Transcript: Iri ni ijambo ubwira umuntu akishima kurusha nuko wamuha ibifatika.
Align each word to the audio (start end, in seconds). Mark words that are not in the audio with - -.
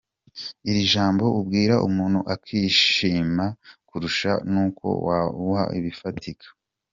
Iri 0.69 0.79
ni 0.81 0.83
ijambo 0.85 1.23
ubwira 1.39 1.75
umuntu 1.87 2.19
akishima 2.33 3.45
kurusha 3.87 4.31
nuko 4.51 4.87
wamuha 5.05 5.65
ibifatika. 5.79 6.47